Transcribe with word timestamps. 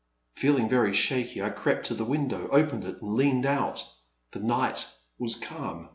Feeling 0.35 0.67
very 0.67 0.95
shaky, 0.95 1.43
I 1.43 1.51
crept 1.51 1.85
to 1.85 1.93
the 1.93 2.03
window, 2.03 2.47
opened 2.49 2.85
it, 2.85 3.03
and 3.03 3.13
leaned 3.13 3.45
out. 3.45 3.85
The 4.31 4.39
night 4.39 4.87
was 5.19 5.35
calm. 5.35 5.89